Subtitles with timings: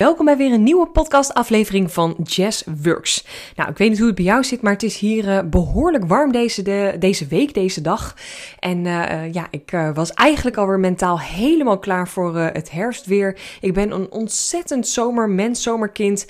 [0.00, 3.26] Welkom bij weer een nieuwe podcastaflevering van Jazz Works.
[3.56, 6.04] Nou, ik weet niet hoe het bij jou zit, maar het is hier uh, behoorlijk
[6.04, 8.16] warm deze, de, deze week, deze dag.
[8.58, 13.38] En uh, ja, ik was eigenlijk alweer mentaal helemaal klaar voor het herfstweer.
[13.60, 16.26] Ik ben een ontzettend zomermens, zomerkind.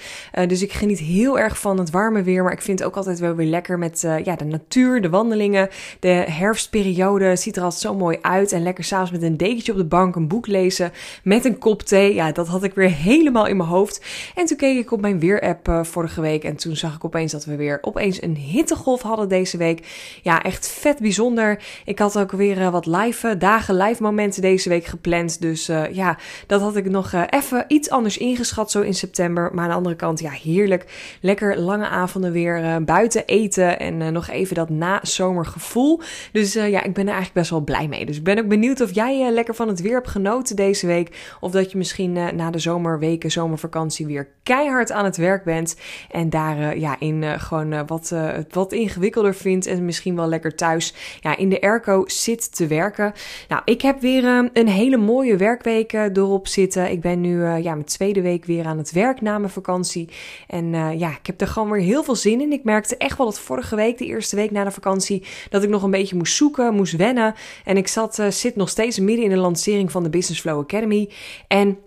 [0.46, 2.42] dus ik geniet heel erg van het warme weer.
[2.42, 5.68] Maar ik vind het ook altijd wel weer lekker met ja, de natuur, de wandelingen.
[6.00, 8.52] De herfstperiode ziet er altijd zo mooi uit.
[8.52, 10.92] En lekker s'avonds met een dekentje op de bank een boek lezen
[11.24, 12.14] met een kop thee.
[12.14, 14.04] Ja, dat had ik weer helemaal in mijn hoofd.
[14.34, 17.32] En toen keek ik op mijn weerapp uh, vorige week en toen zag ik opeens
[17.32, 19.86] dat we weer opeens een hittegolf hadden deze week.
[20.22, 21.62] Ja, echt vet bijzonder.
[21.84, 25.40] Ik had ook weer uh, wat live dagen, live momenten deze week gepland.
[25.40, 29.50] Dus ja, dat had ik nog even iets anders ingeschat zo in september.
[29.54, 31.16] Maar aan de andere kant, ja, heerlijk.
[31.20, 36.00] Lekker lange avonden weer buiten eten en nog even dat na-zomergevoel.
[36.32, 38.06] Dus ja, ik ben er eigenlijk best wel blij mee.
[38.06, 41.36] Dus ik ben ook benieuwd of jij lekker van het weer hebt genoten deze week.
[41.40, 45.76] Of dat je misschien na de zomerweken, zomer zomervakantie weer keihard aan het werk bent.
[46.10, 48.14] En daar uh, ja, in uh, gewoon uh, wat,
[48.50, 49.66] wat ingewikkelder vindt.
[49.66, 53.12] En misschien wel lekker thuis ja, in de airco zit te werken.
[53.48, 56.90] Nou, ik heb weer een hele mooie werkweek erop zitten.
[56.90, 60.08] Ik ben nu ja, mijn tweede week weer aan het werk na mijn vakantie.
[60.46, 62.52] En ja, ik heb er gewoon weer heel veel zin in.
[62.52, 65.68] Ik merkte echt wel dat vorige week, de eerste week na de vakantie, dat ik
[65.68, 67.34] nog een beetje moest zoeken, moest wennen.
[67.64, 71.10] En ik zat, zit nog steeds midden in de lancering van de Business Flow Academy.
[71.48, 71.78] En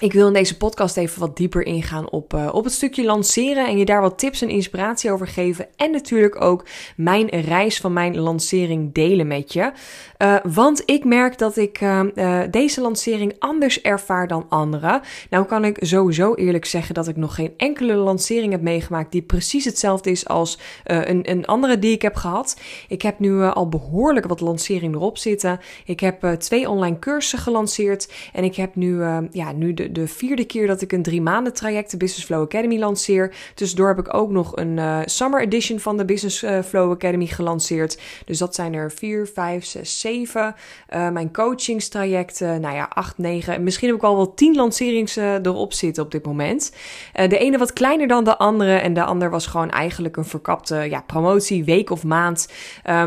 [0.00, 3.66] ik wil in deze podcast even wat dieper ingaan op, uh, op het stukje lanceren
[3.66, 5.66] en je daar wat tips en inspiratie over geven.
[5.76, 6.64] En natuurlijk ook
[6.96, 9.72] mijn reis van mijn lancering delen met je.
[10.18, 15.00] Uh, want ik merk dat ik uh, deze lancering anders ervaar dan anderen.
[15.30, 19.22] Nou kan ik sowieso eerlijk zeggen dat ik nog geen enkele lancering heb meegemaakt die
[19.22, 22.60] precies hetzelfde is als een, een andere die ik heb gehad.
[22.88, 25.60] Ik heb nu al behoorlijk wat lancering erop zitten.
[25.84, 30.44] Ik heb twee online cursussen gelanceerd en ik heb nu, ja, nu de de vierde
[30.44, 33.34] keer dat ik een drie maanden traject, de Business Flow Academy, lanceer.
[33.54, 37.26] Tussendoor heb ik ook nog een uh, summer edition van de Business uh, Flow Academy
[37.26, 37.98] gelanceerd.
[38.24, 40.54] Dus dat zijn er vier, vijf, zes, zeven.
[40.94, 43.62] Uh, mijn coachingstrajecten, nou ja, acht, negen.
[43.62, 46.72] Misschien heb ik al wel tien lancerings erop zitten op dit moment.
[47.12, 48.74] de ene wat kleiner dan de andere.
[48.74, 52.48] En de ander was gewoon eigenlijk een verkapte ja, promotie, week of maand.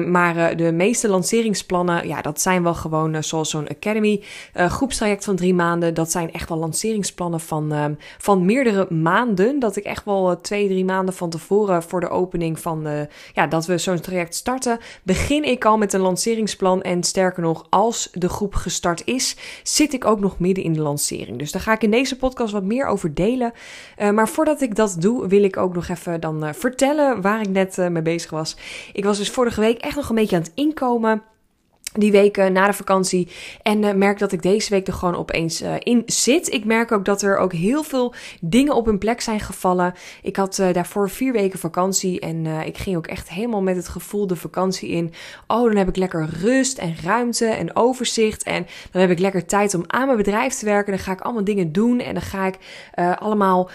[0.07, 4.23] maar de meeste lanceringsplannen, ja, dat zijn wel gewoon zoals zo'n Academy
[4.53, 5.93] groepstraject van drie maanden.
[5.93, 9.59] Dat zijn echt wel lanceringsplannen van, ehm, van meerdere maanden.
[9.59, 13.01] Dat ik echt wel uh, twee, drie maanden van tevoren voor de opening van uh,
[13.33, 16.81] ja, dat we zo'n traject starten, begin ik al met een lanceringsplan.
[16.81, 20.81] En sterker nog, als de groep gestart is, zit ik ook nog midden in de
[20.81, 21.37] lancering.
[21.37, 23.51] Dus daar ga ik in deze podcast wat meer over delen.
[23.97, 27.49] Uh, maar voordat ik dat doe, wil ik ook nog even dan vertellen waar ik
[27.49, 28.57] net mee bezig was.
[28.93, 31.23] Ik was dus vorige week echt nog een beetje aan het inkomen
[31.93, 33.27] die weken na de vakantie.
[33.61, 36.53] En uh, merk dat ik deze week er gewoon opeens uh, in zit.
[36.53, 39.93] Ik merk ook dat er ook heel veel dingen op hun plek zijn gevallen.
[40.21, 42.19] Ik had uh, daarvoor vier weken vakantie.
[42.19, 45.13] En ik ging ook echt helemaal met het gevoel de vakantie in.
[45.47, 48.43] Oh, dan heb ik lekker rust en ruimte en overzicht.
[48.43, 50.93] En dan heb ik lekker tijd om aan mijn bedrijf te werken.
[50.93, 51.99] Dan ga ik allemaal dingen doen.
[51.99, 52.57] En dan ga ik
[53.19, 53.69] allemaal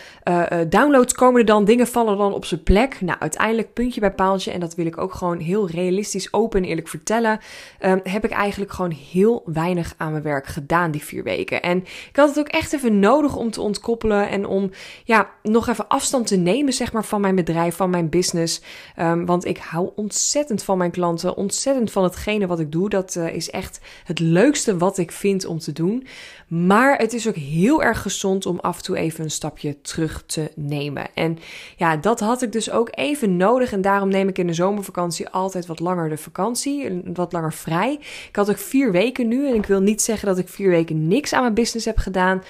[0.68, 1.64] downloads komen er dan.
[1.64, 3.00] Dingen vallen dan op zijn plek.
[3.00, 4.50] Nou, uiteindelijk puntje bij paaltje.
[4.50, 7.38] En dat wil ik ook gewoon heel realistisch, open en eerlijk vertellen.
[7.80, 11.62] Um, heb ik eigenlijk gewoon heel weinig aan mijn werk gedaan die vier weken.
[11.62, 14.70] En ik had het ook echt even nodig om te ontkoppelen en om
[15.04, 18.62] ja, nog even afstand te nemen, zeg maar, van mijn bedrijf, van mijn business.
[18.98, 22.88] Um, want ik hou ontzettend van mijn klanten, ontzettend van hetgene wat ik doe.
[22.88, 26.06] Dat uh, is echt het leukste wat ik vind om te doen.
[26.48, 30.22] Maar het is ook heel erg gezond om af en toe even een stapje terug
[30.26, 31.06] te nemen.
[31.14, 31.38] En
[31.76, 33.72] ja, dat had ik dus ook even nodig.
[33.72, 37.97] En daarom neem ik in de zomervakantie altijd wat langer de vakantie, wat langer vrij.
[38.00, 39.48] Ik had ook vier weken nu.
[39.48, 42.42] En ik wil niet zeggen dat ik vier weken niks aan mijn business heb gedaan.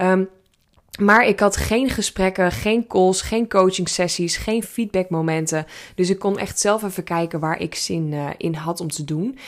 [0.00, 0.28] Um,
[0.98, 5.66] maar ik had geen gesprekken, geen calls, geen coaching sessies, geen feedbackmomenten.
[5.94, 9.04] Dus ik kon echt zelf even kijken waar ik zin uh, in had om te
[9.04, 9.38] doen.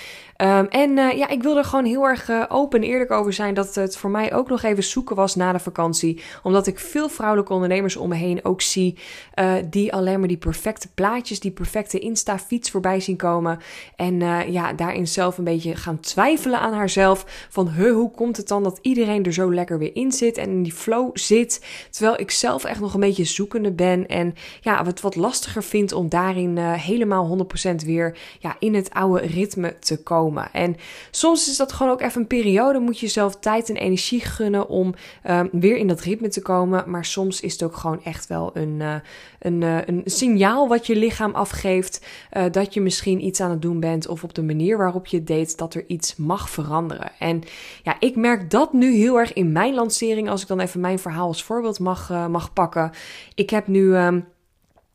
[0.42, 3.32] Um, en uh, ja, ik wilde er gewoon heel erg uh, open en eerlijk over
[3.32, 6.22] zijn dat het voor mij ook nog even zoeken was na de vakantie.
[6.42, 8.98] Omdat ik veel vrouwelijke ondernemers om me heen ook zie
[9.34, 13.58] uh, die alleen maar die perfecte plaatjes, die perfecte Insta-fiets voorbij zien komen.
[13.96, 14.20] En
[14.52, 17.46] ja, daarin zelf een beetje gaan twijfelen aan haarzelf.
[17.50, 20.62] Van hoe komt het dan dat iedereen er zo lekker weer in zit en in
[20.62, 21.64] die flow zit.
[21.90, 24.06] Terwijl ik zelf echt nog een beetje zoekende ben.
[24.06, 29.26] En ja, het wat lastiger vind om daarin helemaal 100% weer ja, in het oude
[29.26, 30.26] ritme te komen.
[30.36, 30.76] En
[31.10, 32.78] soms is dat gewoon ook even een periode.
[32.78, 34.94] Moet je jezelf tijd en energie gunnen om
[35.30, 36.90] um, weer in dat ritme te komen.
[36.90, 38.94] Maar soms is het ook gewoon echt wel een, uh,
[39.38, 42.06] een, uh, een signaal wat je lichaam afgeeft.
[42.32, 44.08] Uh, dat je misschien iets aan het doen bent.
[44.08, 47.10] Of op de manier waarop je deed, dat er iets mag veranderen.
[47.18, 47.42] En
[47.82, 50.30] ja, ik merk dat nu heel erg in mijn lancering.
[50.30, 52.90] Als ik dan even mijn verhaal als voorbeeld mag, mag pakken.
[53.34, 53.96] Ik heb nu.
[53.96, 54.26] Um,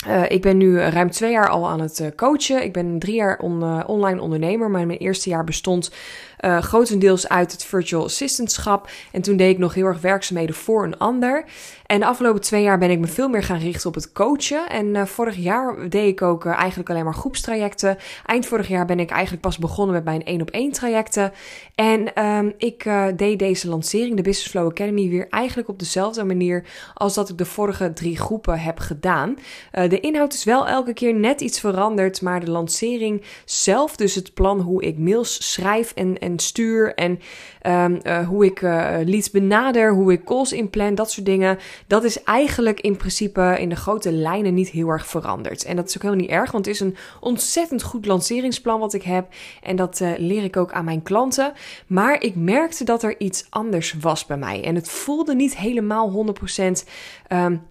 [0.08, 2.64] uh, ik ben nu ruim twee jaar al aan het uh, coachen.
[2.64, 5.92] Ik ben drie jaar uh, online ondernemer, maar mijn eerste jaar bestond
[6.60, 8.90] grotendeels uit het virtual assistantschap.
[9.12, 11.46] En toen deed ik nog heel erg werkzaamheden voor een ander.
[11.94, 14.70] En afgelopen twee jaar ben ik me veel meer gaan richten op het coachen.
[14.70, 17.98] En uh, vorig jaar deed ik ook uh, eigenlijk alleen maar groepstrajecten.
[18.26, 21.32] Eind vorig jaar ben ik eigenlijk pas begonnen met mijn één op één trajecten.
[21.76, 26.66] En um, ik deed deze lancering, de Business Flow Academy, weer eigenlijk op dezelfde manier
[26.94, 29.36] als dat ik de vorige drie groepen heb gedaan.
[29.72, 34.34] de inhoud is wel elke keer net iets veranderd, maar de lancering zelf, dus het
[34.34, 37.20] plan hoe ik mails schrijf en, en stuur en
[37.68, 38.62] uh, hoe ik
[39.06, 41.58] leads benader, hoe ik calls inplan, dat soort dingen.
[41.88, 45.64] Dat is eigenlijk in principe in de grote lijnen niet heel erg veranderd.
[45.64, 48.94] En dat is ook helemaal niet erg, want het is een ontzettend goed lanceringsplan wat
[48.94, 49.28] ik heb.
[49.62, 51.54] En dat uh, leer ik ook aan mijn klanten.
[51.88, 54.64] Maar ik merkte dat er iets anders was bij mij.
[54.64, 56.64] En het voelde niet helemaal 100%
[57.30, 57.62] um,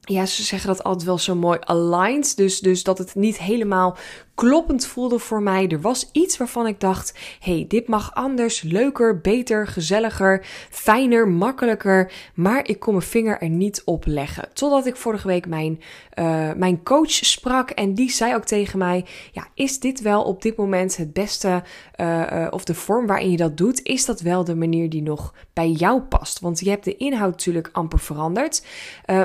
[0.00, 2.36] ja, ze zeggen dat altijd wel zo mooi aligned.
[2.36, 3.96] Dus, dus dat het niet helemaal
[4.36, 5.68] kloppend voelde voor mij.
[5.68, 12.12] Er was iets waarvan ik dacht: hey, dit mag anders, leuker, beter, gezelliger, fijner, makkelijker.
[12.34, 14.48] Maar ik kon mijn vinger er niet op leggen.
[14.52, 15.80] Totdat ik vorige week mijn,
[16.18, 20.42] uh, mijn coach sprak en die zei ook tegen mij: ja, is dit wel op
[20.42, 21.62] dit moment het beste
[21.96, 23.82] uh, uh, of de vorm waarin je dat doet?
[23.82, 26.40] Is dat wel de manier die nog bij jou past?
[26.40, 28.62] Want je hebt de inhoud natuurlijk amper veranderd,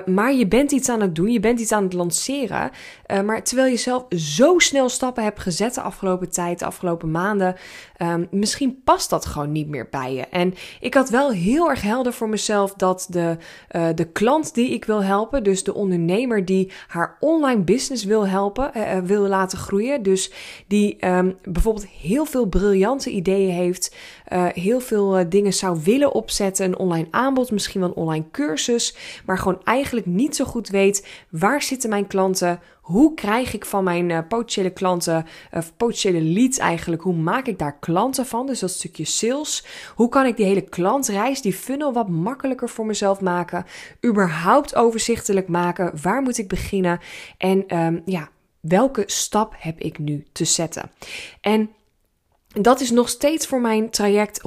[0.06, 2.72] maar je bent iets aan het doen, je bent iets aan het lanceren.
[3.25, 7.56] maar terwijl je zelf zo snel stappen heb gezet de afgelopen tijd, de afgelopen maanden,
[8.01, 10.21] um, misschien past dat gewoon niet meer bij je.
[10.21, 13.38] En ik had wel heel erg helder voor mezelf dat de,
[13.71, 18.27] uh, de klant die ik wil helpen, dus de ondernemer die haar online business wil
[18.27, 20.31] helpen, uh, wil laten groeien, dus
[20.68, 23.95] die um, bijvoorbeeld heel veel briljante ideeën heeft,
[24.53, 28.95] heel veel dingen zou willen opzetten, een online aanbod, misschien wel een online cursus,
[29.25, 33.83] maar gewoon eigenlijk niet zo goed weet waar zitten mijn klanten, hoe krijg ik van
[33.83, 37.91] mijn potentiële klanten, of potentiële leads eigenlijk, hoe maak ik daar klanten
[38.26, 38.48] van?
[38.48, 39.66] Dus dat stukje sales.
[39.96, 43.66] Hoe kan ik die hele klantreis, die funnel wat makkelijker voor mezelf maken?
[44.06, 45.92] Überhaupt overzichtelijk maken?
[46.02, 47.00] Waar moet ik beginnen?
[47.38, 48.30] En um, ja,
[48.60, 50.92] welke stap heb ik nu te zetten?
[51.42, 51.70] En
[52.59, 54.42] dat is nog steeds voor mijn traject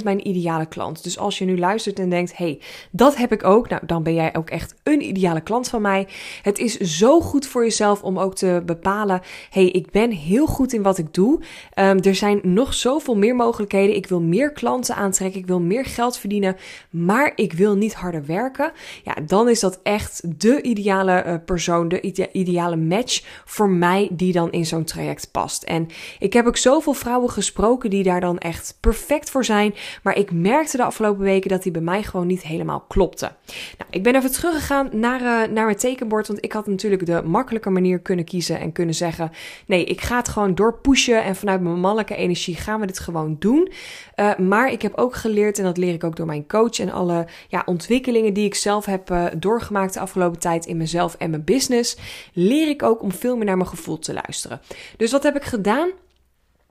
[0.00, 1.02] 100% mijn ideale klant.
[1.02, 2.60] Dus als je nu luistert en denkt: hey,
[2.90, 3.68] dat heb ik ook.
[3.68, 6.08] Nou, dan ben jij ook echt een ideale klant van mij.
[6.42, 9.20] Het is zo goed voor jezelf om ook te bepalen:
[9.50, 11.40] hey, ik ben heel goed in wat ik doe.
[11.74, 13.96] Um, er zijn nog zoveel meer mogelijkheden.
[13.96, 15.40] Ik wil meer klanten aantrekken.
[15.40, 16.56] Ik wil meer geld verdienen.
[16.90, 18.72] Maar ik wil niet harder werken.
[19.04, 24.32] Ja, dan is dat echt de ideale uh, persoon, de ideale match voor mij die
[24.32, 25.62] dan in zo'n traject past.
[25.62, 25.86] En
[26.18, 26.56] ik heb ook
[26.94, 29.74] vrouwen gesproken die daar dan echt perfect voor zijn.
[30.02, 33.32] Maar ik merkte de afgelopen weken dat die bij mij gewoon niet helemaal klopte.
[33.78, 36.26] Nou, ik ben even teruggegaan naar, uh, naar mijn tekenbord.
[36.26, 39.30] Want ik had natuurlijk de makkelijke manier kunnen kiezen en kunnen zeggen:
[39.66, 41.24] nee, ik ga het gewoon doorpushen.
[41.24, 43.72] En vanuit mijn mannelijke energie gaan we dit gewoon doen.
[44.16, 46.90] Uh, maar ik heb ook geleerd, en dat leer ik ook door mijn coach en
[46.90, 51.30] alle ja, ontwikkelingen die ik zelf heb uh, doorgemaakt de afgelopen tijd in mezelf en
[51.30, 51.96] mijn business,
[52.32, 54.60] leer ik ook om veel meer naar mijn gevoel te luisteren.
[54.96, 55.90] Dus wat heb ik gedaan?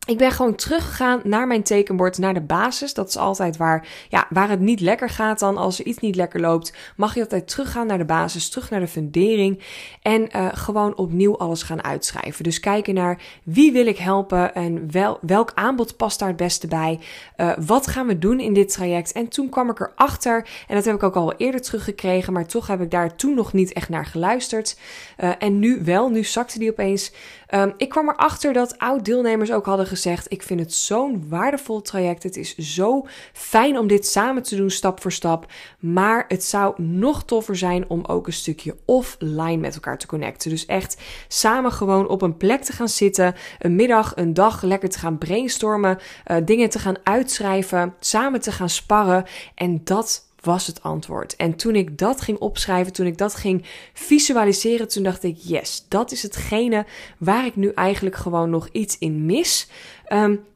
[0.09, 2.94] Ik ben gewoon teruggegaan naar mijn tekenbord, naar de basis.
[2.94, 5.57] Dat is altijd waar, ja, waar het niet lekker gaat dan.
[5.57, 8.79] Als er iets niet lekker loopt, mag je altijd teruggaan naar de basis, terug naar
[8.79, 9.63] de fundering.
[10.01, 12.43] En uh, gewoon opnieuw alles gaan uitschrijven.
[12.43, 16.67] Dus kijken naar wie wil ik helpen en wel, welk aanbod past daar het beste
[16.67, 17.00] bij.
[17.38, 19.12] Uh, wat gaan we doen in dit traject?
[19.12, 22.67] En toen kwam ik erachter, en dat heb ik ook al eerder teruggekregen, maar toch
[22.67, 24.77] heb ik daar toen nog niet echt naar geluisterd.
[25.17, 27.12] Uh, en nu wel, nu zakte die opeens.
[27.55, 32.24] Um, ik kwam erachter dat oud-deelnemers ook hadden gezegd: Ik vind het zo'n waardevol traject.
[32.24, 35.51] Het is zo fijn om dit samen te doen, stap voor stap.
[35.79, 40.50] Maar het zou nog toffer zijn om ook een stukje offline met elkaar te connecten.
[40.50, 44.89] Dus echt samen gewoon op een plek te gaan zitten, een middag, een dag lekker
[44.89, 49.25] te gaan brainstormen, uh, dingen te gaan uitschrijven, samen te gaan sparren.
[49.56, 51.36] En dat was het antwoord.
[51.36, 55.86] En toen ik dat ging opschrijven, toen ik dat ging visualiseren, toen dacht ik: yes,
[55.88, 56.86] dat is hetgene
[57.17, 59.69] waar ik nu eigenlijk gewoon nog iets in mis.
[60.13, 60.48] Um,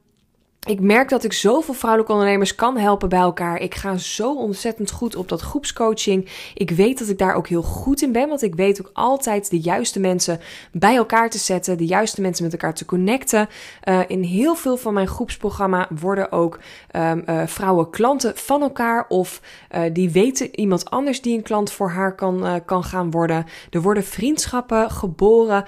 [0.65, 3.60] ik merk dat ik zoveel vrouwelijke ondernemers kan helpen bij elkaar.
[3.60, 6.29] Ik ga zo ontzettend goed op dat groepscoaching.
[6.53, 9.50] Ik weet dat ik daar ook heel goed in ben, want ik weet ook altijd
[9.50, 10.39] de juiste mensen
[10.72, 13.50] bij elkaar te zetten, de juiste mensen met elkaar te connecten.
[13.84, 16.60] Uh, in heel veel van mijn groepsprogramma worden ook
[16.96, 19.41] um, uh, vrouwen klanten van elkaar of
[19.75, 23.46] uh, die weten iemand anders die een klant voor haar kan, kan gaan worden.
[23.70, 25.65] Er worden vriendschappen geboren,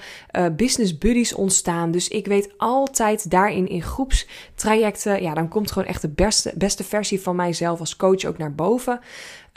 [0.56, 1.90] business buddies ontstaan.
[1.90, 4.85] Dus ik weet altijd daarin in groepstrajecten
[5.20, 8.54] ja, dan komt gewoon echt de beste, beste versie van mijzelf als coach ook naar
[8.54, 9.00] boven.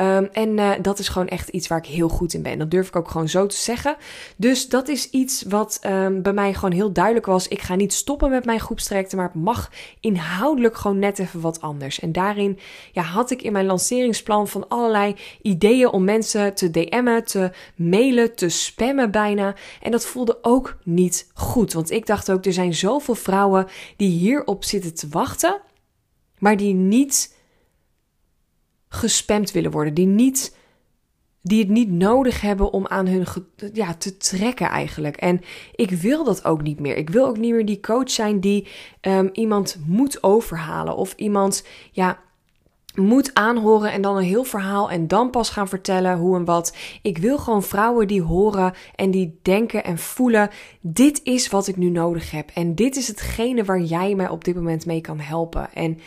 [0.01, 2.58] Um, en uh, dat is gewoon echt iets waar ik heel goed in ben.
[2.58, 3.96] Dat durf ik ook gewoon zo te zeggen.
[4.36, 7.48] Dus dat is iets wat um, bij mij gewoon heel duidelijk was.
[7.48, 11.62] Ik ga niet stoppen met mijn groepstrajecten, maar het mag inhoudelijk gewoon net even wat
[11.62, 12.00] anders.
[12.00, 12.60] En daarin
[12.91, 18.36] ja, had ik in mijn lanceringsplan van allerlei ideeën om mensen te DM'en, te mailen,
[18.36, 19.56] te spammen bijna.
[19.82, 21.74] En dat voelde ook niet goed.
[21.74, 25.62] Want ik dacht ook, er zijn zoveel vrouwen die hierop zitten te wachten,
[26.38, 27.38] maar die niet
[28.89, 30.55] gespamd willen worden, die, niet,
[31.41, 33.25] die het niet nodig hebben om aan hun
[33.74, 35.17] ja, te trekken eigenlijk.
[35.17, 35.41] En
[35.75, 36.98] ik wil dat ook niet meer.
[36.98, 38.67] Ik wil ook niet meer die coach zijn die
[39.01, 42.19] um, iemand moet overhalen of iemand ja,
[42.96, 46.75] moet aanhoren en dan een heel verhaal en dan pas gaan vertellen hoe en wat.
[47.01, 50.50] Ik wil gewoon vrouwen die horen en die denken en voelen:
[50.81, 54.43] dit is wat ik nu nodig heb en dit is hetgene waar jij mij op
[54.43, 55.74] dit moment mee kan helpen.
[55.74, 56.00] En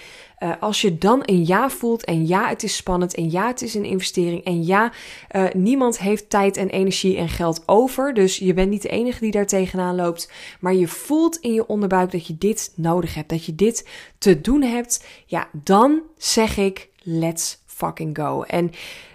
[0.42, 3.62] uh, als je dan een ja voelt en ja, het is spannend en ja, het
[3.62, 4.92] is een investering en ja,
[5.36, 8.14] uh, niemand heeft tijd en energie en geld over.
[8.14, 10.32] Dus je bent niet de enige die daar tegenaan loopt.
[10.60, 14.40] Maar je voelt in je onderbuik dat je dit nodig hebt, dat je dit te
[14.40, 15.04] doen hebt.
[15.26, 18.42] Ja, dan zeg ik let's fucking go.
[18.42, 18.70] En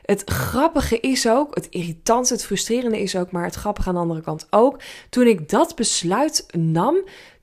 [0.05, 4.01] het grappige is ook, het irritante, het frustrerende is ook, maar het grappige aan de
[4.01, 4.79] andere kant ook.
[5.09, 6.95] Toen ik dat besluit nam,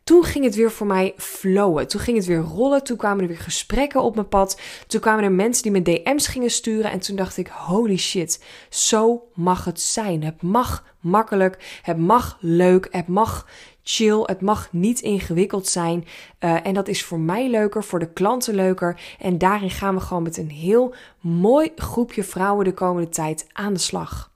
[0.04, 1.88] toen ging het weer voor mij flowen.
[1.88, 2.84] Toen ging het weer rollen.
[2.84, 4.60] Toen kwamen er weer gesprekken op mijn pad.
[4.86, 6.90] Toen kwamen er mensen die me DM's gingen sturen.
[6.90, 10.24] En toen dacht ik: holy shit, zo mag het zijn.
[10.24, 11.80] Het mag makkelijk.
[11.82, 12.88] Het mag leuk.
[12.90, 13.48] Het mag
[13.82, 14.22] chill.
[14.22, 16.04] Het mag niet ingewikkeld zijn.
[16.40, 19.00] Uh, en dat is voor mij leuker, voor de klanten leuker.
[19.18, 23.72] En daarin gaan we gewoon met een heel mooi groepje vrouwen de komende tijd aan
[23.72, 24.32] de slag.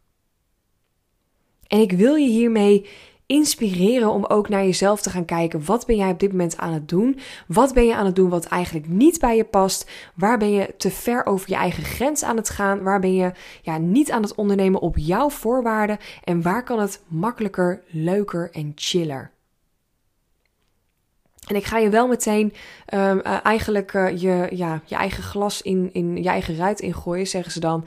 [1.67, 2.87] En ik wil je hiermee
[3.29, 5.65] inspireren om ook naar jezelf te gaan kijken.
[5.65, 7.19] Wat ben jij op dit moment aan het doen?
[7.47, 9.91] Wat ben je aan het doen wat eigenlijk niet bij je past?
[10.15, 12.83] Waar ben je te ver over je eigen grens aan het gaan?
[12.83, 13.33] Waar ben je
[13.63, 15.99] ja, niet aan het ondernemen op jouw voorwaarden?
[16.25, 19.31] En waar kan het makkelijker, leuker en chiller?
[21.47, 22.53] En ik ga je wel meteen
[22.95, 27.27] um, uh, eigenlijk uh, je, ja, je eigen glas in, in je eigen ruit ingooien,
[27.27, 27.85] zeggen ze dan.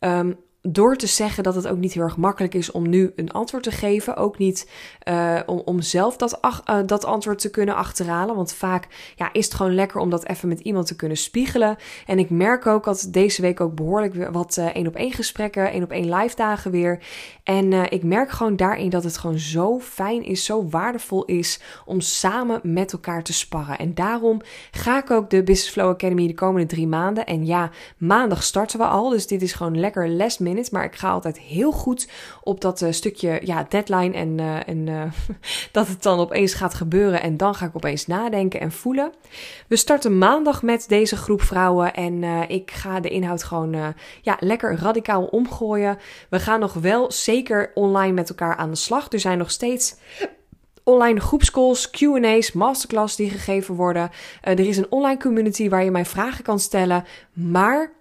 [0.00, 0.36] Um,
[0.68, 3.62] door te zeggen dat het ook niet heel erg makkelijk is om nu een antwoord
[3.62, 4.16] te geven.
[4.16, 4.70] Ook niet
[5.08, 8.36] uh, om, om zelf dat, uh, dat antwoord te kunnen achterhalen.
[8.36, 11.76] Want vaak ja, is het gewoon lekker om dat even met iemand te kunnen spiegelen.
[12.06, 15.82] En ik merk ook dat deze week ook behoorlijk wat één op één gesprekken, één
[15.82, 17.02] op één live dagen weer.
[17.42, 22.00] En ik merk gewoon daarin dat het gewoon zo fijn is, zo waardevol is om
[22.00, 23.78] samen met elkaar te sparren.
[23.78, 24.40] En daarom
[24.70, 27.26] ga ik ook de Business Flow Academy de komende drie maanden.
[27.26, 29.08] En ja, maandag starten we al.
[29.08, 32.08] Dus dit is gewoon lekker last maar ik ga altijd heel goed
[32.42, 35.02] op dat uh, stukje ja, deadline en, uh, en uh,
[35.72, 37.22] dat het dan opeens gaat gebeuren.
[37.22, 39.12] En dan ga ik opeens nadenken en voelen.
[39.68, 44.76] We starten maandag met deze groep vrouwen en ik ga de inhoud gewoon ja, lekker
[44.78, 45.98] radicaal omgooien.
[46.28, 49.12] We gaan nog wel zeker online met elkaar aan de slag.
[49.12, 49.96] Er zijn nog steeds
[50.84, 54.10] online groepscalls, QA's, masterclass die gegeven worden.
[54.40, 57.04] Er is een online community waar je mij vragen kan stellen.
[57.32, 57.92] Maar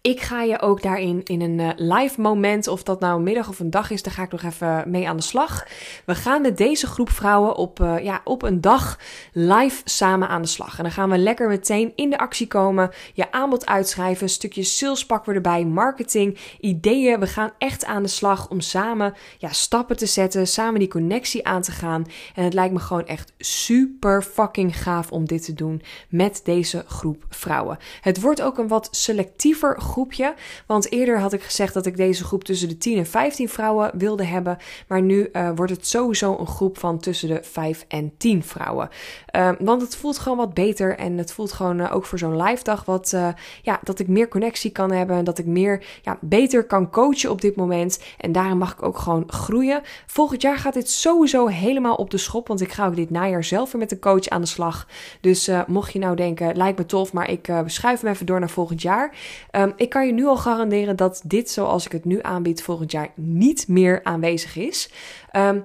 [0.00, 3.48] ik ga je ook daarin in een uh, live moment, of dat nou een middag
[3.48, 5.66] of een dag is, daar ga ik nog even mee aan de slag.
[6.04, 8.98] We gaan met deze groep vrouwen op, uh, ja, op een dag
[9.32, 10.76] live samen aan de slag.
[10.76, 14.62] En dan gaan we lekker meteen in de actie komen, je aanbod uitschrijven, een stukje
[14.62, 17.20] sales pakken we erbij, marketing, ideeën.
[17.20, 21.46] We gaan echt aan de slag om samen ja, stappen te zetten, samen die connectie
[21.46, 22.06] aan te gaan.
[22.34, 26.84] En het lijkt me gewoon echt super fucking gaaf om dit te doen met deze
[26.86, 27.78] groep vrouwen.
[28.00, 30.34] Het wordt ook een wat selectiever groepje.
[30.66, 33.90] Want eerder had ik gezegd dat ik deze groep tussen de 10 en 15 vrouwen
[33.94, 34.58] wilde hebben.
[34.88, 38.88] Maar nu uh, wordt het sowieso een groep van tussen de 5 en 10 vrouwen.
[39.36, 40.96] Uh, want het voelt gewoon wat beter.
[40.96, 43.16] En het voelt gewoon uh, ook voor zo'n live dag wat,
[43.62, 45.24] ja, dat ik meer connectie kan hebben.
[45.24, 48.02] Dat ik meer, ja, beter kan coachen op dit moment.
[48.18, 49.80] En daarom mag ik ook gewoon groeien.
[50.06, 52.48] Volgend jaar gaat dit sowieso helemaal op de schop.
[52.48, 54.86] Want ik ga ook dit najaar zelf weer met de coach aan de slag.
[55.20, 58.50] Dus mocht je nou denken, lijkt me tof, maar ik schuif hem even door naar
[58.50, 59.14] volgend jaar.
[59.52, 62.92] Um, ik kan je nu al garanderen dat dit zoals ik het nu aanbied volgend
[62.92, 64.90] jaar niet meer aanwezig is.
[65.32, 65.64] Um,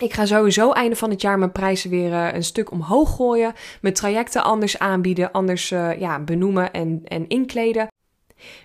[0.00, 3.52] Ik ga sowieso einde van het jaar mijn prijzen weer uh, een stuk omhoog gooien.
[3.80, 7.86] Mijn trajecten anders aanbieden, anders uh, ja, benoemen en, en inkleden.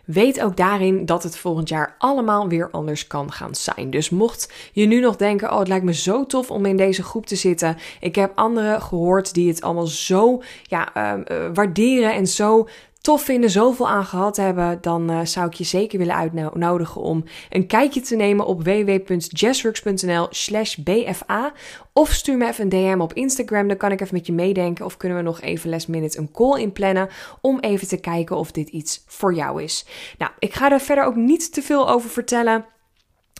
[0.05, 3.89] Weet ook daarin dat het volgend jaar allemaal weer anders kan gaan zijn.
[3.89, 7.03] Dus mocht je nu nog denken: Oh, het lijkt me zo tof om in deze
[7.03, 7.77] groep te zitten.
[7.99, 12.67] Ik heb anderen gehoord die het allemaal zo ja, uh, waarderen en zo
[13.01, 17.23] tof vinden, zoveel aan gehad hebben, dan uh, zou ik je zeker willen uitnodigen om
[17.49, 21.53] een kijkje te nemen op www.jazzworks.nl slash bfa.
[21.93, 24.85] Of stuur me even een DM op Instagram, dan kan ik even met je meedenken.
[24.85, 27.09] Of kunnen we nog even last minute een call inplannen
[27.41, 29.85] om even te kijken of dit iets voor jou is.
[30.17, 32.65] Nou, ik ga er verder ook niet te veel over vertellen.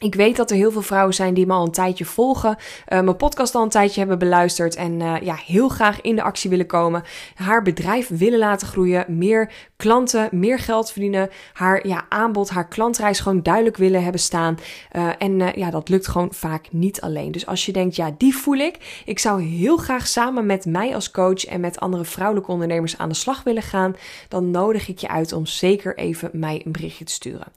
[0.02, 3.00] Ik weet dat er heel veel vrouwen zijn die me al een tijdje volgen, uh,
[3.02, 6.50] mijn podcast al een tijdje hebben beluisterd en uh, ja, heel graag in de actie
[6.50, 7.04] willen komen.
[7.36, 13.20] Haar bedrijf willen laten groeien, meer klanten, meer geld verdienen, haar ja, aanbod, haar klantreis
[13.20, 14.58] gewoon duidelijk willen hebben staan.
[14.96, 17.32] Uh, en ja, dat lukt gewoon vaak niet alleen.
[17.32, 19.02] Dus als je denkt, ja, die voel ik.
[19.06, 23.10] Ik zou heel graag samen met mij als coach en met andere vrouwelijke ondernemers aan
[23.10, 23.96] de slag willen gaan.
[24.28, 27.48] Dan nodig ik je uit om zeker even mij een berichtje te sturen.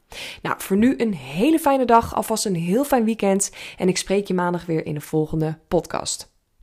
[0.43, 2.15] Nou, voor nu een hele fijne dag.
[2.15, 3.51] Alvast een heel fijn weekend.
[3.77, 6.34] En ik spreek je maandag weer in de volgende podcast.